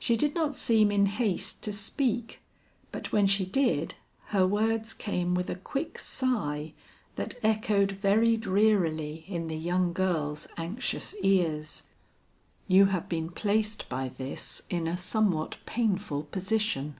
She 0.00 0.16
did 0.16 0.34
not 0.34 0.56
seem 0.56 0.90
in 0.90 1.06
haste 1.06 1.62
to 1.62 1.72
speak, 1.72 2.40
but 2.90 3.12
when 3.12 3.28
she 3.28 3.46
did, 3.46 3.94
her 4.34 4.44
words 4.44 4.92
came 4.92 5.36
with 5.36 5.48
a 5.48 5.54
quick 5.54 6.00
sigh 6.00 6.72
that 7.14 7.38
echoed 7.44 7.92
very 7.92 8.36
drearily 8.36 9.24
in 9.28 9.46
the 9.46 9.56
young 9.56 9.92
girl's 9.92 10.48
anxious 10.56 11.14
ears. 11.22 11.84
"You 12.66 12.86
have 12.86 13.08
been 13.08 13.30
placed 13.30 13.88
by 13.88 14.08
this 14.08 14.62
in 14.70 14.88
a 14.88 14.96
somewhat 14.96 15.58
painful 15.64 16.24
position. 16.24 16.96